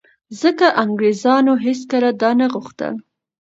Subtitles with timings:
[0.41, 2.93] ځکه انګرېزانو هېڅکله دا نه غوښتل